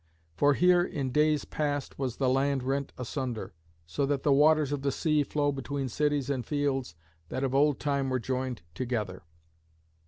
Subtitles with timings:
[0.35, 3.53] For here in days past was the land rent asunder,
[3.85, 6.95] so that the waters of the sea flow between cities and fields
[7.29, 9.21] that of old time were joined together.